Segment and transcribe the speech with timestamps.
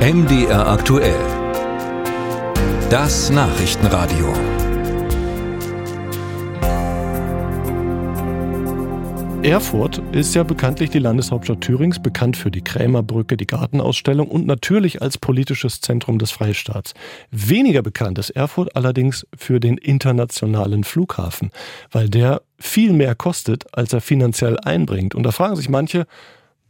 [0.00, 1.20] MDR aktuell.
[2.88, 4.32] Das Nachrichtenradio.
[9.42, 15.02] Erfurt ist ja bekanntlich die Landeshauptstadt Thürings, bekannt für die Krämerbrücke, die Gartenausstellung und natürlich
[15.02, 16.94] als politisches Zentrum des Freistaats.
[17.30, 21.50] Weniger bekannt ist Erfurt allerdings für den internationalen Flughafen,
[21.90, 25.14] weil der viel mehr kostet, als er finanziell einbringt.
[25.14, 26.06] Und da fragen sich manche,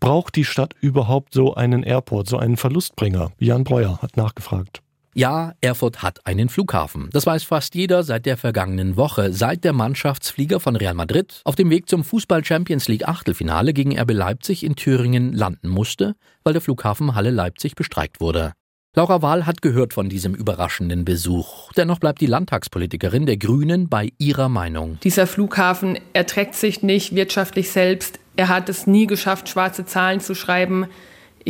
[0.01, 3.31] braucht die Stadt überhaupt so einen Airport, so einen Verlustbringer?
[3.39, 4.83] Jan Breuer hat nachgefragt.
[5.13, 7.11] Ja, Erfurt hat einen Flughafen.
[7.13, 11.57] Das weiß fast jeder seit der vergangenen Woche, seit der Mannschaftsflieger von Real Madrid auf
[11.57, 16.15] dem Weg zum Fußball Champions League Achtelfinale gegen RB Leipzig in Thüringen landen musste,
[16.45, 18.53] weil der Flughafen Halle Leipzig bestreikt wurde.
[18.95, 21.73] Laura Wahl hat gehört von diesem überraschenden Besuch.
[21.77, 24.99] Dennoch bleibt die Landtagspolitikerin der Grünen bei ihrer Meinung.
[25.03, 28.20] Dieser Flughafen erträgt sich nicht wirtschaftlich selbst.
[28.37, 30.87] Er hat es nie geschafft, schwarze Zahlen zu schreiben.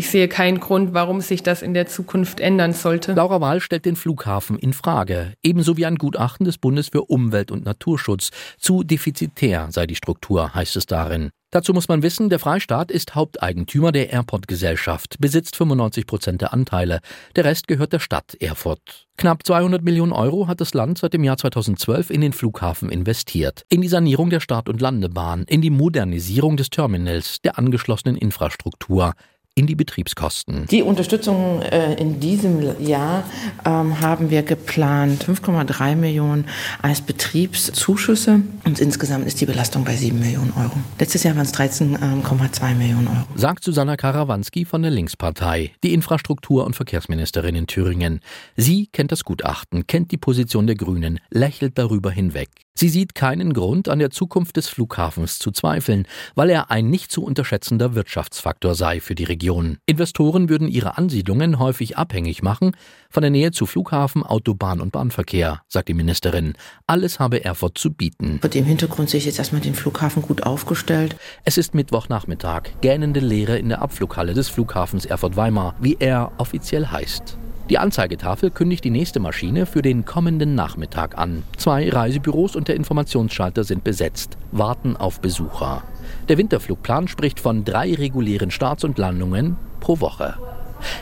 [0.00, 3.12] Ich sehe keinen Grund, warum sich das in der Zukunft ändern sollte.
[3.12, 7.50] Laura Wahl stellt den Flughafen in Frage, ebenso wie ein Gutachten des Bundes für Umwelt
[7.50, 8.30] und Naturschutz.
[8.58, 11.28] Zu defizitär sei die Struktur, heißt es darin.
[11.50, 17.00] Dazu muss man wissen, der Freistaat ist Haupteigentümer der Airport-Gesellschaft, besitzt 95 Prozent der Anteile.
[17.36, 19.06] Der Rest gehört der Stadt Erfurt.
[19.18, 23.66] Knapp 200 Millionen Euro hat das Land seit dem Jahr 2012 in den Flughafen investiert.
[23.68, 29.12] In die Sanierung der Start- und Landebahn, in die Modernisierung des Terminals, der angeschlossenen Infrastruktur
[29.54, 30.66] in die Betriebskosten.
[30.70, 33.24] Die Unterstützung äh, in diesem Jahr
[33.64, 36.46] ähm, haben wir geplant 5,3 Millionen
[36.80, 40.72] als Betriebszuschüsse und insgesamt ist die Belastung bei 7 Millionen Euro.
[40.98, 43.26] Letztes Jahr waren es 13,2 Millionen Euro.
[43.34, 48.20] Sagt Susanna Karawanski von der Linkspartei, die Infrastruktur- und Verkehrsministerin in Thüringen.
[48.56, 52.48] Sie kennt das Gutachten, kennt die Position der Grünen, lächelt darüber hinweg.
[52.80, 57.12] Sie sieht keinen Grund, an der Zukunft des Flughafens zu zweifeln, weil er ein nicht
[57.12, 59.49] zu unterschätzender Wirtschaftsfaktor sei für die Region.
[59.86, 62.72] Investoren würden ihre Ansiedlungen häufig abhängig machen
[63.08, 66.54] von der Nähe zu Flughafen, Autobahn und Bahnverkehr, sagt die Ministerin.
[66.86, 68.38] Alles habe Erfurt zu bieten.
[68.40, 71.16] Vor dem Hintergrund sehe ich jetzt erstmal den Flughafen gut aufgestellt.
[71.44, 77.36] Es ist Mittwochnachmittag, gähnende Leere in der Abflughalle des Flughafens Erfurt-Weimar, wie er offiziell heißt.
[77.70, 81.44] Die Anzeigetafel kündigt die nächste Maschine für den kommenden Nachmittag an.
[81.56, 85.84] Zwei Reisebüros und der Informationsschalter sind besetzt, warten auf Besucher.
[86.28, 90.34] Der Winterflugplan spricht von drei regulären Starts und Landungen pro Woche.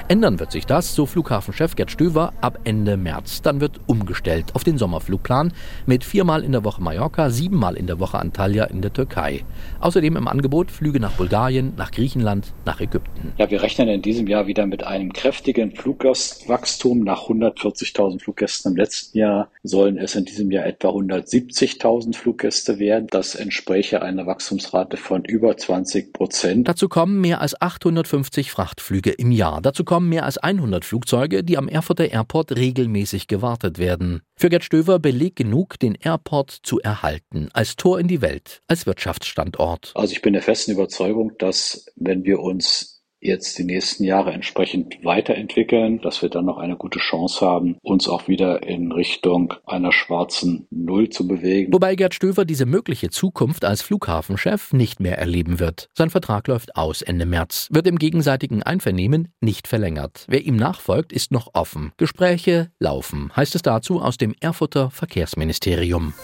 [0.08, 3.42] Ändern wird sich das, so Flughafenchef Gerd Stöver, ab Ende März.
[3.42, 5.52] Dann wird umgestellt auf den Sommerflugplan
[5.86, 9.44] mit viermal in der Woche Mallorca, siebenmal in der Woche Antalya in der Türkei.
[9.80, 13.32] Außerdem im Angebot Flüge nach Bulgarien, nach Griechenland, nach Ägypten.
[13.36, 17.00] Ja, wir rechnen in diesem Jahr wieder mit einem kräftigen Fluggastwachstum.
[17.00, 23.06] Nach 140.000 Fluggästen im letzten Jahr sollen es in diesem Jahr etwa 170.000 Fluggäste werden.
[23.10, 26.68] Das entspräche einer Wachstumsrate von über 20 Prozent.
[26.68, 29.60] Dazu kommen mehr als 850 Frachtflüge im Jahr.
[29.68, 34.22] Dazu kommen mehr als 100 Flugzeuge, die am Erfurter Airport regelmäßig gewartet werden.
[34.34, 38.86] Für Gerd Stöver belegt genug, den Airport zu erhalten, als Tor in die Welt, als
[38.86, 39.92] Wirtschaftsstandort.
[39.94, 45.04] Also ich bin der festen Überzeugung, dass wenn wir uns jetzt die nächsten Jahre entsprechend
[45.04, 49.92] weiterentwickeln, dass wir dann noch eine gute Chance haben, uns auch wieder in Richtung einer
[49.92, 51.72] schwarzen Null zu bewegen.
[51.72, 55.88] Wobei Gerd Stöver diese mögliche Zukunft als Flughafenchef nicht mehr erleben wird.
[55.94, 60.24] Sein Vertrag läuft aus Ende März, wird im gegenseitigen Einvernehmen nicht verlängert.
[60.28, 61.92] Wer ihm nachfolgt, ist noch offen.
[61.96, 66.14] Gespräche laufen, heißt es dazu aus dem Erfurter Verkehrsministerium.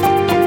[0.00, 0.43] Musik